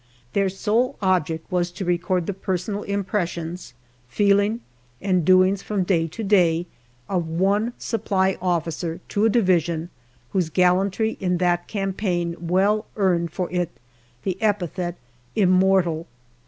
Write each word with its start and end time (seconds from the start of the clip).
Their 0.33 0.49
sole 0.49 0.95
object 0.99 1.51
was 1.51 1.69
to 1.73 1.85
record 1.85 2.25
the 2.25 2.33
personal 2.33 2.81
impressions, 2.81 3.75
feeling, 4.07 4.61
and 4.99 5.23
doings 5.23 5.61
from 5.61 5.83
day 5.83 6.07
to 6.07 6.23
day 6.23 6.65
of 7.07 7.27
one 7.27 7.73
supply 7.77 8.35
officer 8.41 8.99
to 9.09 9.25
a 9.25 9.29
Division 9.29 9.91
whose 10.31 10.49
gallantry 10.49 11.17
in 11.19 11.37
that 11.37 11.67
campaign 11.67 12.35
well 12.39 12.87
earned 12.97 13.29
for 13.31 13.47
it 13.51 13.69
the 14.23 14.41
epithet" 14.41 14.95
Immortal." 15.49 16.07